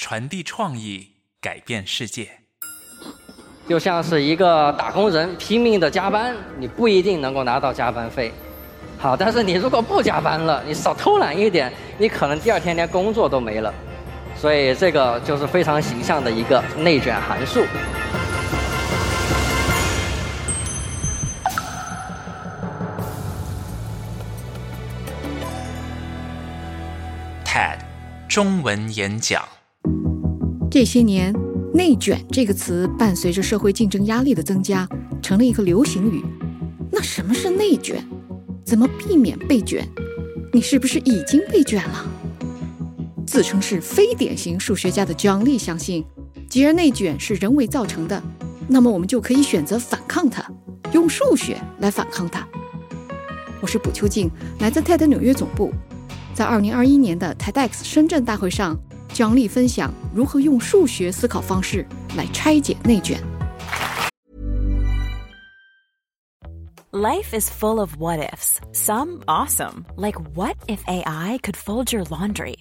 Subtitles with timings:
[0.00, 1.08] 传递创意，
[1.40, 2.30] 改变世界。
[3.68, 8.32] 就像是一个打工人拼命的加班，你不一定能够拿到加班费。
[8.96, 13.74] 好，但是你如果不加班了，你少偷懒一点，你可能第二天连工作都没了。
[14.36, 17.64] 所以这个就是非常形象的一个内卷函数。
[27.44, 27.78] TED
[28.28, 29.44] 中文演讲。
[30.70, 31.34] 这些年
[31.72, 34.86] ，“内卷”这个词伴随着社会竞争压力的增加，
[35.22, 36.22] 成了一个流行语。
[36.92, 38.04] 那什么是内卷？
[38.64, 39.88] 怎么避免被卷？
[40.52, 42.06] 你是不是已经被卷了？
[43.26, 46.04] 自称是非典型数学家的姜丽相信，
[46.50, 48.22] 既然内卷是人为造成的，
[48.68, 50.44] 那么我们就可以选择反抗它，
[50.92, 52.46] 用数学来反抗它。
[53.62, 55.72] 我是卜秋静，来自 TED 纽约总部。
[56.34, 58.78] 在2021年的 TEDx 深圳大会上，
[59.17, 63.21] 姜丽分享如何用数学思考方式来拆解内卷。
[66.95, 68.61] Life is full of what ifs.
[68.71, 72.57] Some awesome, like what if AI could fold your laundry?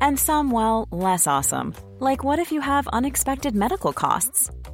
[0.00, 4.50] And some, well, less awesome, like what if you have unexpected medical costs?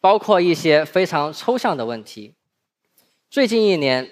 [0.00, 2.34] 包括一些非常抽象的问题。
[3.30, 4.10] 最近一年，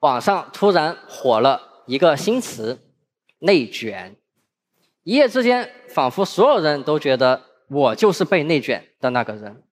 [0.00, 2.80] 网上突然火了一个新词
[3.40, 4.16] “内卷”，
[5.04, 9.62] 一夜之间，仿佛所有人都觉得我就是被内卷的那个人。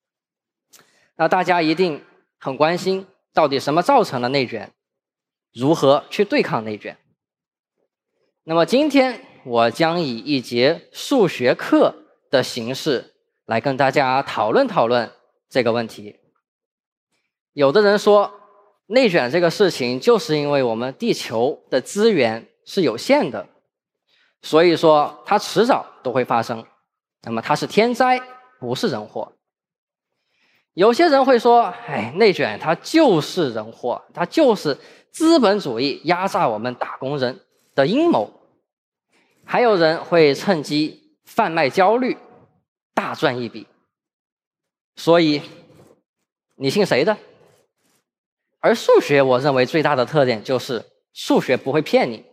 [1.17, 2.05] 那大家一定
[2.39, 4.73] 很关心，到底什么造成了内卷？
[5.53, 6.97] 如何去对抗内卷？
[8.45, 9.25] 那么今天。
[9.45, 11.95] 我将以一节数学课
[12.29, 13.15] 的形式
[13.47, 15.11] 来跟大家讨论讨论
[15.49, 16.17] 这个问题。
[17.53, 18.33] 有的人说，
[18.87, 23.49] 内卷这个事情就是因为我们地球的资源是有限的，
[24.43, 26.65] 所以说它迟早都会发生。
[27.23, 28.21] 那么它是天灾，
[28.61, 29.33] 不是人祸。
[30.75, 34.79] 有些人会说，哎，内卷它就是人祸，它就是
[35.11, 37.41] 资本主义压榨我们打工人
[37.75, 38.33] 的阴谋。
[39.45, 42.17] 还有人会趁机贩卖焦虑，
[42.95, 43.67] 大赚一笔。
[44.99, 45.41] 所以，
[46.57, 47.17] 你信谁的？
[48.59, 52.25] 而数学，我认为最大的特点就是数学不会骗你。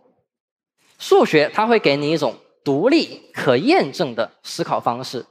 [0.97, 5.27] 数学它会给你一种独立、可验证的思考方式，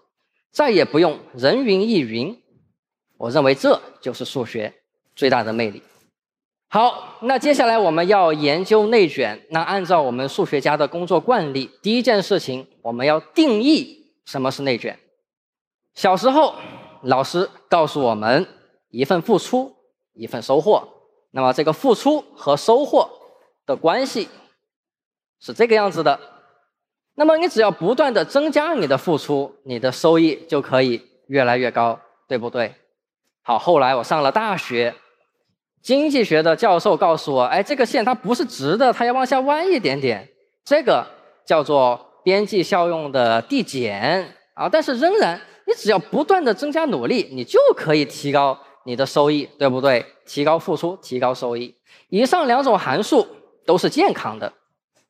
[0.53, 2.41] 再也不用人云亦云。
[3.19, 4.73] 我认为这就是数学
[5.17, 5.83] 最大的魅力。
[6.69, 9.45] 好，那接下来我们要研究内卷。
[9.51, 15.01] 那按照我们数学家的工作惯例，第一件事情我们要定义什么是内卷。
[15.95, 16.57] 小时候，
[17.05, 18.47] 老师告诉我们，
[18.91, 19.75] 一份付出，
[20.15, 20.89] 一份收获。
[21.31, 23.09] 那么这个付出和收获
[23.67, 24.29] 的关系
[25.41, 26.19] 是这个样子的。
[27.17, 32.75] 那么你只要不断的增加你的付出，你的收益就可以越来越高，对不对？
[33.43, 34.95] 好，后来我上了大学。
[35.83, 40.27] 经济学的教授告诉我：“哎，这个线它不是直的，它要往下弯一点点。
[40.65, 41.07] 这个
[41.45, 44.67] 叫做边际效用的递减啊。
[44.67, 50.05] 但是仍然，你只要不断的增加努力，你就可以提高你的收益，对不对？
[50.27, 51.75] 提高付出，提高收益。
[52.09, 53.27] 以上两种函数
[53.67, 54.53] 都是健康的，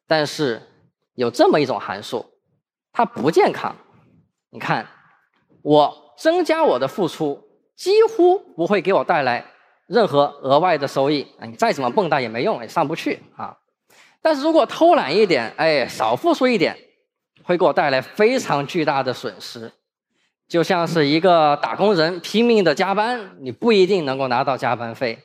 [0.07, 0.63] 但是
[1.15, 2.25] 有这么一种函数，
[2.93, 3.75] 它不健康。
[4.51, 4.87] 你看，
[5.63, 7.43] 我增加我的付出，
[7.77, 9.51] 几乎不会给我带来。”
[9.87, 13.55] 任何额外的收益，啊你再怎么蹦跶也没用，也上不去啊。
[14.23, 16.75] 但是如果偷懒一点，哎，少付出一点，
[17.43, 19.71] 会给我带来非常巨大的损失。
[20.49, 25.19] 就像是一个打工人拼命的加班，你不一定能够拿到加班费。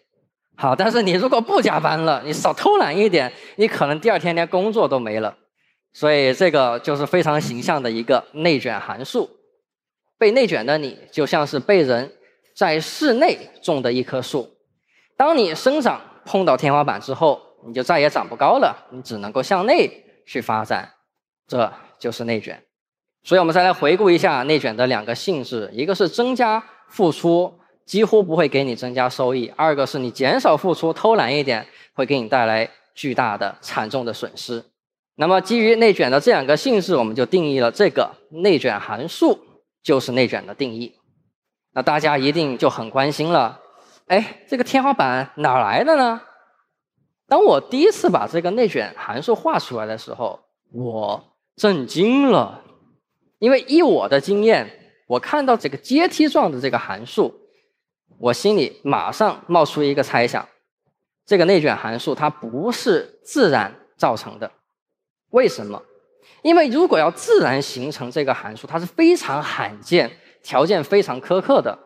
[0.56, 5.38] 好，但是你如果不加班了，你少偷懒一点，你可能第二天连工作都没了。
[5.94, 9.30] 所以这个就是非常形象的一个内卷函数。
[10.18, 12.12] 被内卷的你，就像是被人
[12.56, 14.50] 在室内种的一棵树，
[15.16, 20.92] 当你生长碰到天花板之后，你就再也长不高了，你只能够向内去发展，
[21.48, 22.62] 这就是内卷。
[23.24, 27.54] 所以我们再来回顾一下内卷的两个性质：一个是增加付出，
[27.86, 34.64] 几乎不会给你增加收益；二个是你减少付出，偷懒一点，会给你带来巨大的、惨重的损失。
[35.16, 39.40] 那么基于内卷的这两个性质，我们就定义了这个内卷函数。
[39.82, 40.94] 就是内卷的定义，
[41.74, 43.62] 那大家一定就很关心了。
[44.08, 46.22] 哎，这个天花板哪来的呢？
[47.26, 50.38] 当我第一次把这个内卷函数画出来的时候，
[50.74, 51.24] 我
[51.56, 52.62] 震惊了，
[53.40, 54.70] 因为以我的经验，
[55.08, 57.34] 我看到这个阶梯状的这个函数，
[58.20, 60.48] 我心里马上冒出一个猜想：
[61.26, 64.52] 这个内卷函数它不是自然造成的。
[65.32, 65.82] 为什么？
[66.42, 70.12] 因为如果要自然形成这个函数，它是非常罕见、
[70.44, 71.78] 条件非常苛刻的，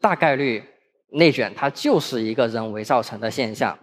[0.00, 0.64] 大概率
[1.10, 3.78] 内卷它就是一个人为造成的现象。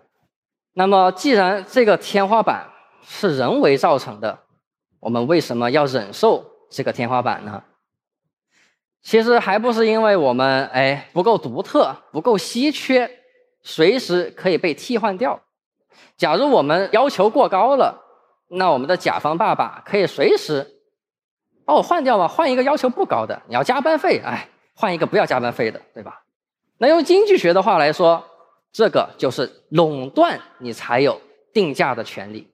[0.73, 2.69] 那么，既然这个天花板
[3.03, 4.39] 是人为造成的，
[4.99, 7.63] 我们为什么要忍受这个天花板呢？
[9.03, 13.19] 其实还不是因为我们哎不够独特、不够稀缺，
[13.61, 15.39] 随时可以被替换掉。
[16.17, 17.99] 假如我们要求过高了。
[18.53, 20.81] 那我们的甲方爸爸可以随时
[21.63, 22.27] 把我换掉吗？
[22.27, 26.25] 换一个要求不高的，你要加班费，哎，换一个不要加班费的，对吧？
[26.77, 28.21] 那用经济学的话来说，
[28.73, 31.21] 这个就是垄断你才有
[31.53, 32.51] 定价的权利。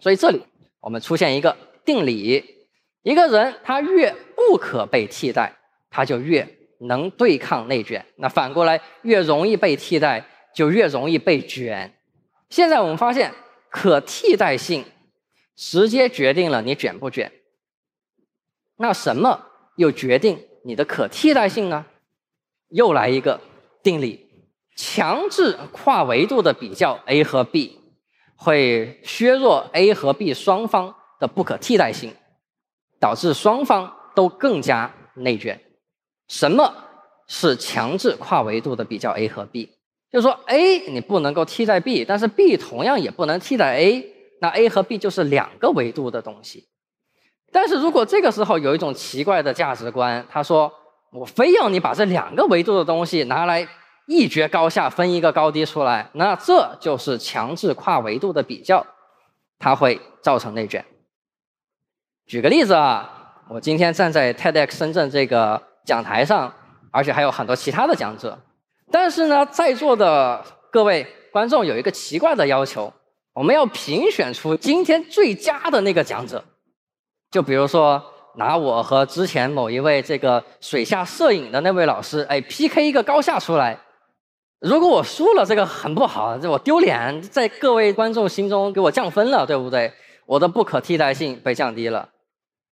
[0.00, 0.44] 所以这里
[0.80, 2.63] 我们出现一个定理：
[3.04, 5.56] 一个人他越不可被替代，
[5.88, 11.94] 他就越能对抗内卷；那反过来，越容易被替代，就越容易被卷。
[12.50, 13.32] 现在我们发现
[13.70, 14.84] 可替代性。
[15.56, 17.30] 直接决定了你卷不卷。
[18.76, 19.46] 那什么
[19.76, 21.86] 又决定你的可替代性呢？
[22.70, 23.40] 又来一个
[23.80, 27.78] 定理：强制跨维度的比较 A 和 B，
[28.34, 32.12] 会削弱 A 和 B 双方的不可替代性，
[33.04, 35.60] 导致双方都更加内卷。
[36.26, 36.72] 什么
[37.26, 39.68] 是强制跨维度的比较 A 和 B？
[40.10, 44.10] 就是说 A 你不能够替代 B，但是 B 同样也不能替代 A。
[44.40, 46.66] 那 A 和 B 就是两个维度的东西，
[47.52, 50.72] 但是如果这个时候有一种奇怪的价值观，他说
[51.12, 53.68] 我非要你把这两个维度的东西拿来
[54.06, 58.86] 一决高下，分一个高低出来，那这就是强制跨维度的比较，
[59.58, 60.82] 它会造成内卷。
[62.26, 66.52] 举个例子啊，我今天站在 TEDx 深圳这个讲台上，
[66.90, 68.38] 而且还有很多其他的讲者，
[68.90, 72.92] 但是呢，在座的各位观众有一个奇怪的要求。
[73.34, 76.44] 我们要评选出今天最佳的那个讲者，
[77.32, 78.00] 就比如说
[78.36, 83.76] 拿我和之前某一位这个水下摄影的那位老师，哎，PK 一个高下出来。
[84.60, 89.92] 如果我输了，这个很不好，这我丢脸，在各位观众心中给我降分了，对不对？
[90.26, 92.08] 我的不可替代性被降低了。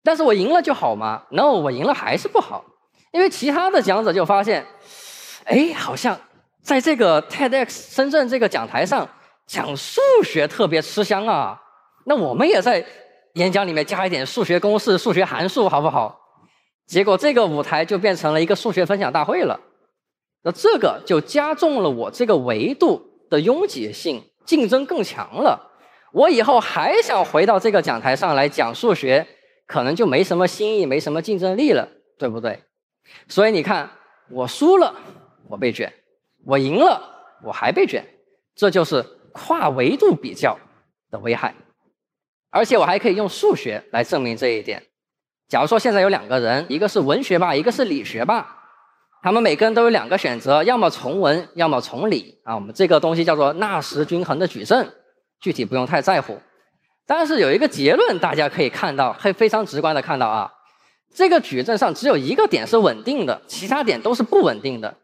[0.03, 2.65] 但是我赢了就好吗？No，我赢了还是不好，
[3.11, 4.65] 因为其他的讲者就发现，
[5.45, 6.19] 哎，好像
[6.63, 9.07] 在这个 TEDx 深圳这个讲台上。
[9.47, 11.59] 讲数学特别吃香啊，
[12.05, 12.85] 那我们也在
[13.33, 16.17] 演讲里面加一点数学公式、数学函数，好不好？
[16.87, 19.59] 结果这个舞台就变成了一个数学分享大会了。
[20.43, 25.71] 那这个就加重了我这个维度的拥挤性，竞争更强了。
[26.13, 29.27] 我以后还想回到这个讲台上来讲数学，
[29.71, 31.87] 可能就没什么新意，没什么竞争力了，
[32.19, 32.63] 对不对？
[33.27, 33.89] 所以你看，
[34.29, 34.93] 我输了，
[35.47, 35.87] 我被卷；
[36.45, 37.01] 我赢了，
[37.45, 38.05] 我还被卷。
[38.55, 39.05] 这就是。
[39.33, 40.59] 跨维度比较
[41.09, 41.55] 的危害，
[42.49, 44.83] 而且我还可以用数学来证明这一点。
[45.47, 48.45] 假如说现在有两个人，一个是文学霸，一个是理学霸，
[49.23, 52.55] 他们每个人都有两个选择，要么从文，要么从理啊。
[52.55, 54.93] 我们这个东西叫做纳什均衡的矩阵，
[55.39, 56.37] 具体不用太在乎。
[57.13, 60.49] 但是有一个结论，大家可以看到，可以非常直观的看到啊，
[61.13, 64.95] 这个矩阵上只有一个点是稳定的，其他点都是不稳定的。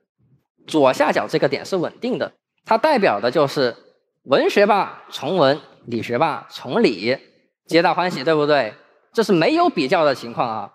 [0.65, 2.31] 左下角这个点是稳定的，
[2.63, 3.75] 它代表的就是。
[4.23, 7.17] 文学霸从文，理学霸从理，
[7.65, 8.73] 皆大欢喜，对不对？
[9.13, 10.69] 这是没有比较的情况啊。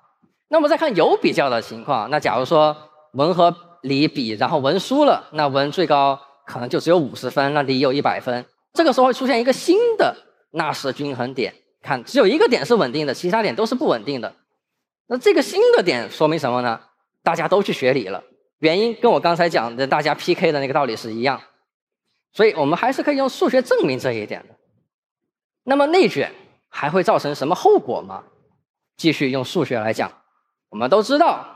[0.49, 2.77] 那么再看有比较的情况，那假如说
[3.13, 8.45] 文和理比，然后文输了，那文最高可能就只有五十分，那理有一百分。
[8.73, 10.15] 这个时候会出现一个新的
[10.53, 14.37] 那是均衡点，看只有一个点是稳定的，其他点都是不稳定的。
[15.09, 16.81] 那这个新的点说明什么呢？
[17.23, 18.23] 大家都去学理了，
[18.61, 21.43] 原因跟我刚才讲的大家 PK 的那个道理是一样。
[22.33, 24.55] 所以我们还是可以用数学证明这一点的。
[25.65, 26.33] 那么内卷
[26.69, 28.25] 还会造成什么后果吗？
[28.97, 30.11] 继续用数学来讲，
[30.71, 31.47] 我们都知道，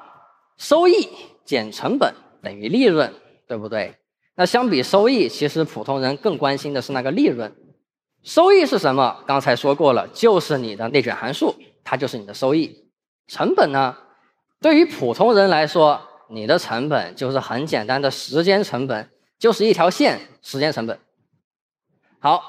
[0.57, 1.09] 收益
[1.45, 3.15] 减成本等于利润，
[3.49, 3.97] 对不对？
[4.35, 7.55] 那相比收益，其实普通人更关心的是那个利润。
[8.27, 9.23] 收益是什么？
[9.25, 11.55] 刚才说过了，就是你的内卷函数，
[11.85, 12.91] 它就是你的收益。
[13.29, 13.97] 成本呢？
[14.61, 20.99] 对于普通人来说，你的成本就是很简单的时间成本，就是一条线，时间成本。
[22.19, 22.43] 好，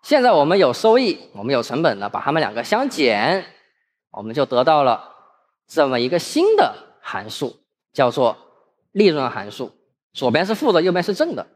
[0.00, 3.44] 现在我们有收益，我们有成本了，把它们两个相减，
[4.12, 5.12] 我们就得到了
[5.66, 7.56] 这么一个新的函数，
[7.92, 8.36] 叫做
[8.92, 9.72] 利润函数。
[10.12, 11.48] 左边是负的，右边是正的。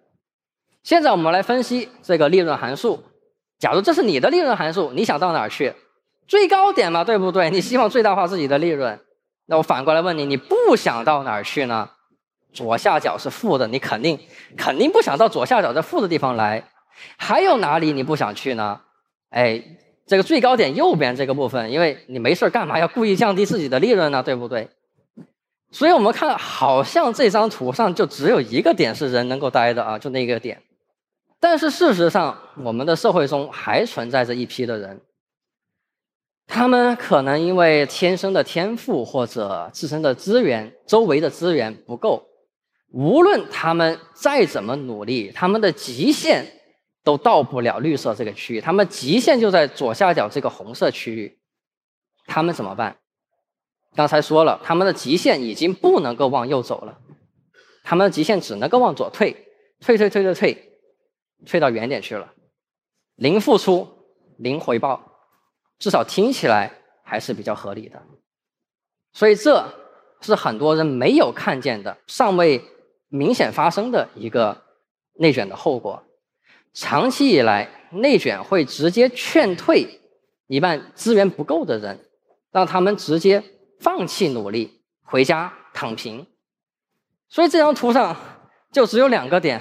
[0.83, 3.05] 现在我们来分析这个利润函数。
[3.65, 5.73] 假如这是你的利润函数，你想到哪儿去？
[6.29, 7.49] 最高点嘛，对不对？
[7.49, 9.01] 你希望最大化自己的利润。
[9.47, 11.89] 那我反过来问你，你不想到哪儿去呢？
[12.53, 14.19] 左下角是负的，你肯定
[14.55, 16.63] 肯定不想到左下角这负的地方来。
[17.17, 18.83] 还有哪里你不想去呢？
[19.31, 19.63] 哎，
[20.07, 24.23] 这个最高点右边这个部分，因为你没事干嘛要故意降低自己的利润呢？
[24.23, 24.69] 对不对？
[25.71, 30.61] 所以我们看，好像这张图上就只有一个点是人能够待的啊，就那个点。
[31.45, 35.03] 但是事实上，我们的社会中还存在着一批的人，
[36.47, 42.27] 他们可能因为天生的天赋或者自身的资源、周围的资源不够，
[42.91, 46.51] 无论他们再怎么努力，他们的极限
[47.03, 51.39] 都到不了绿色这个区域，他们极限就在左下角这个红色区域，
[52.25, 52.97] 他们怎么办？
[53.95, 57.01] 刚才说了，他们的极限已经不能够往右走了，
[57.83, 59.47] 他们的极限只能够往左退，
[59.81, 60.74] 退退退退退，
[61.45, 62.33] 退到原点去了，
[63.17, 63.89] 零付出，
[64.39, 65.19] 零回报，
[65.79, 66.73] 至少听起来
[67.03, 68.03] 还是比较合理的。
[69.13, 69.65] 所以这
[70.21, 72.63] 是很多人没有看见的、尚未
[73.09, 74.65] 明显发生的一个
[75.15, 76.03] 内卷的后果。
[76.73, 80.01] 长期以来，内卷会直接劝退
[80.47, 82.09] 一半资源不够的人，
[82.51, 83.43] 让他们直接。
[83.81, 86.27] 放弃努力，回家躺平。
[87.29, 88.17] 所以这张图上
[88.73, 89.61] 就只有两个点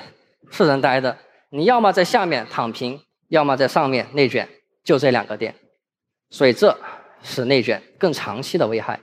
[0.49, 1.17] 是人呆的，
[1.55, 4.49] 你要么在下面躺平，要么在上面内卷，
[4.83, 5.53] 就这两个点。
[6.31, 6.75] 所以这
[7.21, 8.99] 是内卷更长期的危害。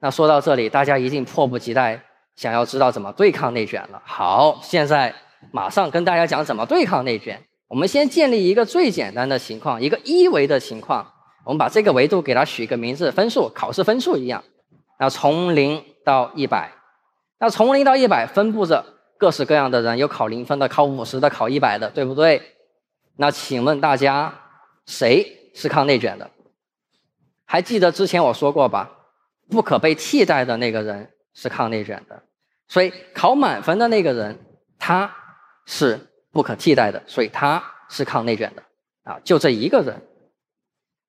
[0.00, 2.02] 那说到这里，大家一定迫不及待
[2.34, 4.02] 想要知道怎么对抗内卷了。
[4.04, 5.14] 好，现在
[5.52, 7.40] 马上跟大家讲怎么对抗内卷。
[7.68, 11.12] 我们先建立一个最简单的情况，一个一维的情况。
[11.44, 14.42] 我们把这个维度给它取一个名字，分数，考试分数一样。
[14.98, 16.72] 那从零到一百，
[17.38, 18.84] 那从零到一百分布着
[19.18, 22.42] 各式各样的人，有考零分的，考五十的，考一百的，对不对？
[23.16, 24.32] 那请问大家，
[24.86, 26.30] 谁是抗内卷的？
[27.44, 28.92] 还记得之前我说过吧？
[29.48, 32.22] 不可被替代的那个人是抗内卷的。
[32.68, 34.38] 所以考满分的那个人，
[34.78, 35.14] 他
[35.64, 35.98] 是
[36.32, 38.62] 不可替代的，所以他是抗内卷的。
[39.04, 40.02] 啊，就这一个人。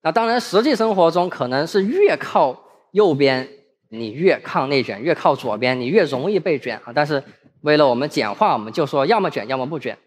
[0.04, 3.50] 那当然，实际生活中可能是越靠右边，
[3.90, 6.94] 你越抗内卷；越靠左边，你越容易被卷啊。
[6.94, 7.22] 但是
[7.62, 9.98] 为了我们简化，我们就说要么卷，要么不卷。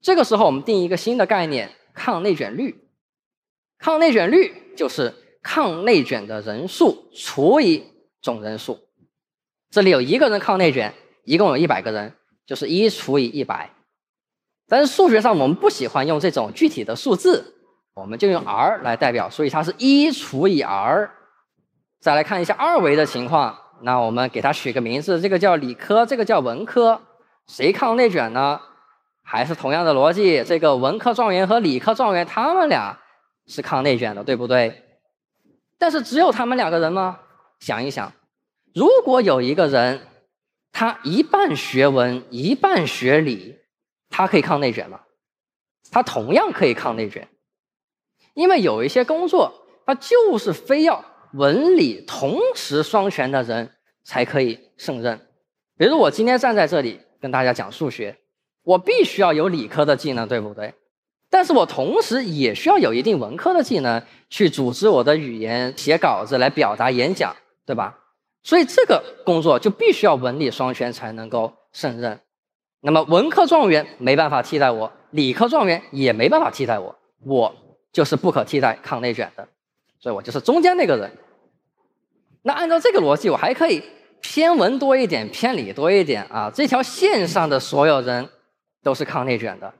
[0.00, 2.88] 这个时候，我们定一个新的概念：抗内卷率。
[3.78, 7.84] 抗内卷率就是抗内卷的人数除以
[8.20, 8.80] 总人数。
[9.70, 10.94] 这里有一个人抗内卷，
[11.24, 12.14] 一共有一百个人，
[12.46, 13.70] 就是一除以一百。
[14.68, 17.56] 但是数学上我们不喜欢用这种具体的数字。
[17.94, 21.10] 我们就用 r 来代表，所以它是一除以 r。
[22.00, 27.00] 再来看一下二维的情况，那我们给它取个名字，这个叫理科，这个叫文科。
[27.46, 28.60] 谁抗内卷呢？
[29.22, 32.98] 还是同样的逻辑，这个文科状元和理科状元，他们俩
[33.46, 34.82] 是抗内卷的，对不对？
[35.78, 37.20] 但是只有他们两个人吗？
[37.60, 38.12] 想一想，
[38.74, 40.06] 如果有一个人，
[40.72, 43.58] 他一半学文，一半学理，
[44.08, 45.00] 他可以抗内卷吗？
[45.92, 47.28] 他同样可以抗内卷。
[48.34, 49.52] 因为有一些工作，
[49.86, 53.70] 他就是非要文理同时双全的人
[54.04, 55.20] 才可以胜任。
[55.76, 58.16] 比如我今天站在这里跟大家讲数学，
[58.62, 60.74] 我必须要有理科的技能，对不对？
[61.28, 67.34] 但是我同时也需要有一定文科的技能去组织我的语言、写稿子、来表达演讲，
[67.64, 67.98] 对吧？
[68.42, 72.20] 所以这个工作就必须要文理双全才能够胜任。
[72.80, 77.54] 那么文科状元没办法替代我，理科状元也没办法替代我，我。
[77.92, 79.48] 就是不可替代抗内卷的，
[80.00, 81.10] 所以我就是中间那个人。
[82.42, 83.82] 那按照这个逻辑，我还可以
[84.20, 86.50] 偏文多一点，偏理多一点啊。
[86.52, 88.28] 这条线上的所有人
[88.82, 89.72] 都是抗内卷的，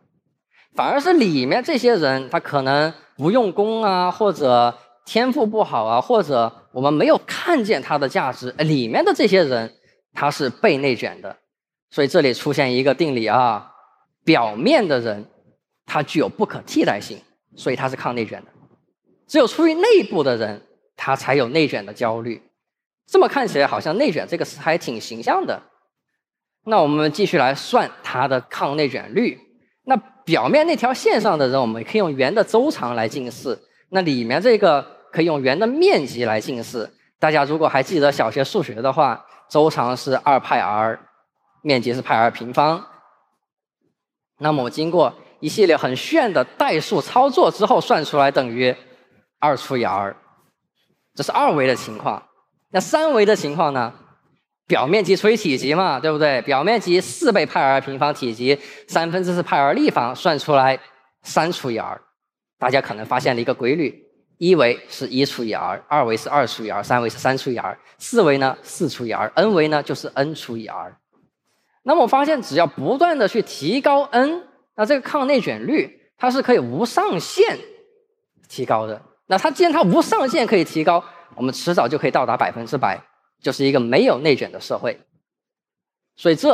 [0.75, 8.51] 反而是里面这些人，他可能不用功啊，或者天赋不好啊，或者我们没有看见他的价值。
[8.59, 9.75] 里面的这些人，
[10.13, 11.35] 他是被内卷的。
[11.91, 13.73] 所以这里出现一个定理啊，
[14.23, 15.25] 表面的人
[15.87, 17.19] 他具有不可替代性。
[17.57, 18.51] 所以他是抗内卷的，
[19.31, 20.61] 只有出于内部的人，
[20.97, 22.43] 他才有内卷的焦虑。
[23.07, 25.63] 这么看起来，好像内卷这个词还挺形象的。
[26.65, 29.39] 那我们继续来算它的抗内卷率。
[29.85, 33.55] 那表面那条线上的人，我们可以用圆的周长来近似；
[33.91, 36.93] 那里面这个可以用圆的面积来近似。
[37.21, 40.99] 大家如果还记得小学数学的话，周长是二派 r，
[41.63, 42.85] 面积是派 r 平方。
[44.39, 48.75] 那么我经过一系列很炫的代数操作之后，算出来等于
[49.41, 50.15] 二除以 r，
[51.15, 52.23] 这是二维的情况。
[52.71, 53.93] 那三维的情况呢？
[54.69, 56.41] 表面积除以体积嘛，对不对？
[56.43, 58.57] 表面积四倍派 r 平方，体积
[58.87, 60.79] 三分之四派 r 立方，算出来
[61.23, 62.01] 三除以 r。
[62.57, 64.07] 大家可能发现了一个规律：
[64.39, 70.97] 一维是一除以 r，二维是二除以 r，三维是三除以 r，四维呢四除以 r，n 维呢就是 n 除以 r。
[71.83, 77.59] 那么我发现，只要不断的去提高 n，那这个抗内卷率它是可以无上限
[78.49, 79.03] 提高的。
[79.31, 81.03] 那它既然它无上限可以提高，
[81.37, 83.01] 我们迟早就可以到达百分之百，
[83.41, 85.01] 就是一个没有内卷的社会。
[86.17, 86.51] 所以这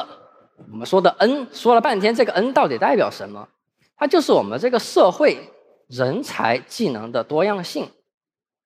[0.71, 3.49] 我们说的 N 说了半天，这个 N 到底代表什么？
[3.97, 5.51] 它就是我们这个社会
[5.89, 7.89] 人才技能的多样性，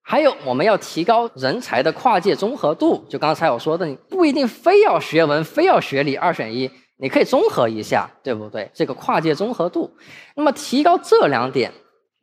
[0.03, 3.05] 还有我们要提高人才的跨界综合度。
[3.09, 8.69] 就刚才我说的，你不一定非要学文，非要学理，二选一，你可以综合一下，对不对？
[8.75, 9.97] 这个跨界综合度，
[10.35, 11.73] 那么提高这两点，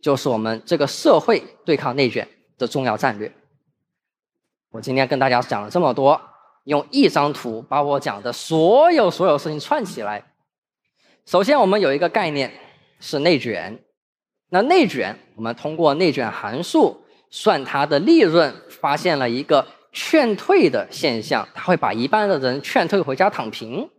[0.07, 2.25] 就是我们这个社会对抗内卷
[2.57, 3.29] 的重要战略。
[4.71, 6.21] 我今天跟大家讲了这么多，
[6.63, 10.23] 用一张图把我讲的所有所有事情串起来。
[11.25, 12.53] 首先，我们有一个概念
[13.01, 13.83] 是内卷。
[14.49, 23.89] 那内卷，我们通过内卷函数算它的利润，发现了一个劝退的现象，它会把一半的人劝退回家躺平。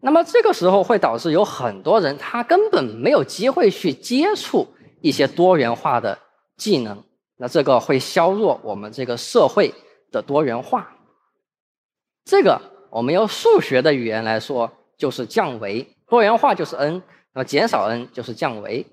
[0.00, 4.66] 那么这个时候会导致有很多人他根本没有机会去接触
[5.06, 6.18] 一些多元化的
[6.56, 7.02] 技能。
[7.36, 9.72] 那这个会削弱我们这个社会
[10.10, 10.96] 的多元化。
[12.24, 12.60] 这个
[12.90, 15.86] 我们用数学的语言来说，就是降维。
[16.08, 17.02] 多元化就是 n，
[17.34, 18.84] 那么减少 n 就是降维。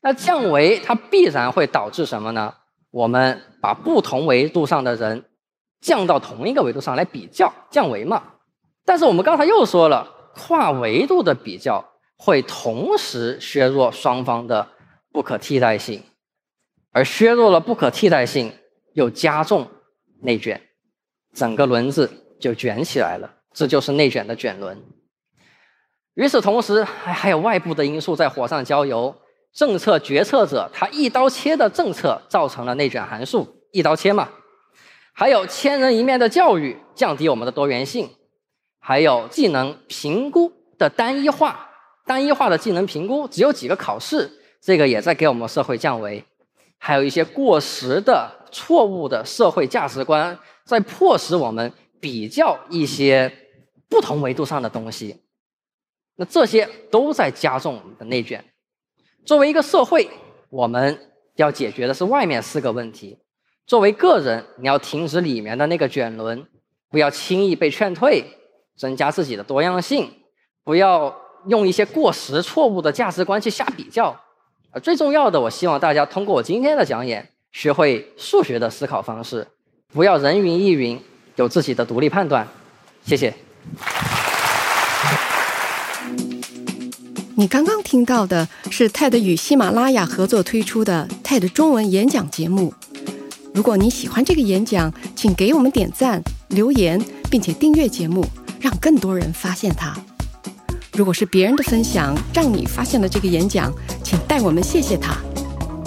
[0.00, 2.54] 那降维它必然会导致什么呢？
[2.90, 5.24] 我们把不同维度上的人
[5.80, 8.22] 降到同一个维度上来比较，降维嘛。
[8.84, 11.84] 但是我们刚才又说了，跨维度的比较
[12.16, 14.68] 会同时削弱双方的
[15.16, 16.02] 不可替代性。
[16.92, 18.52] 而削弱了不可替代性，
[18.92, 19.66] 又加重
[20.20, 20.60] 内卷，
[21.32, 23.36] 整个轮子就卷起来了。
[23.54, 24.84] 这就是内卷的卷轮。
[26.16, 29.16] 与此同时，还还有外部的因素在火上浇油。
[29.54, 34.28] 政策决策者他一刀切的政策造成了内卷函数，一刀切嘛。
[35.14, 38.10] 还有千人一面的教育降低我们的多元性，
[38.78, 41.70] 还有技能评估的单一化，
[42.04, 44.30] 单一化的技能评估只有几个考试，
[44.66, 46.24] 这个也在给我们社会降维。
[46.76, 53.32] 还有一些过时的、错误的社会价值观，在迫使我们比较一些
[53.88, 55.22] 不同维度上的东西。
[56.16, 58.44] 那这些都在加重我们的内卷。
[59.24, 60.10] 作为一个社会，
[60.50, 63.18] 我们要解决的是外面四个问题；
[63.68, 66.44] 作为个人，你要停止里面的那个卷轮，
[66.90, 68.24] 不要轻易被劝退，
[68.76, 70.10] 增加自己的多样性，
[70.64, 74.20] 不要用一些过时、错误的价值观去瞎比较。
[74.80, 79.46] 最重要的，我希望大家通过我今天的讲演，学会数学的思考方式，
[79.92, 81.00] 不要人云亦云，
[81.36, 82.46] 有自己的独立判断。
[83.04, 83.32] 谢谢。
[87.38, 92.72] 你刚刚听到的是 TED 与喜马拉雅合作推出的 TED 中文演讲节目。
[93.54, 98.24] 如果你喜欢这个演讲，请给我们点赞、留言，并且订阅节目，
[98.60, 99.94] 让更多人发现它。
[100.96, 103.70] 如果是别人的分享让你发现了这个演讲，
[104.02, 105.14] 请代我们谢谢他。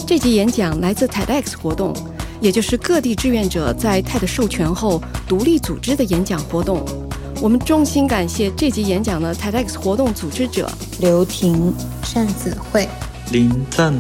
[0.06, 1.92] 这集演讲来自 TEDx 活动，
[2.40, 6.86] 也就是各地志愿者在 TED 授权后独立组织的演讲活动。
[7.42, 10.70] 我们衷心感谢这集演讲的 TEDx 活动组织者
[11.00, 11.74] 刘婷、
[12.14, 12.88] 单子慧、
[13.32, 13.92] 林赞。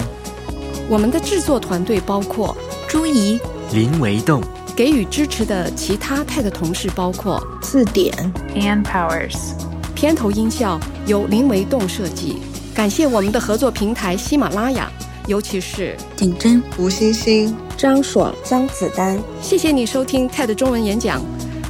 [0.87, 2.55] 我们的制作团队包括
[2.87, 3.39] 朱怡、
[3.73, 4.43] 林维栋。
[4.75, 8.13] 给予支持的其他 TED 同事包括字典、
[8.55, 9.68] Ann Powers。
[9.99, 12.37] 片头音效由林维栋设计，
[12.73, 14.89] 感谢我们的合作平台喜马拉雅，
[15.27, 19.21] 尤其是景真、吴欣欣、张爽、张子丹。
[19.41, 21.21] 谢谢你收听 TED 中文演讲，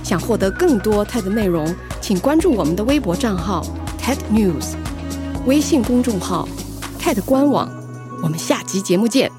[0.04, 3.66] 想获得更多 TED 内容，请关注我们的微博账号
[4.00, 4.76] TED News，
[5.48, 6.48] 微信公众号
[7.02, 7.68] TED 官网。
[8.22, 9.39] 我们下集节目见。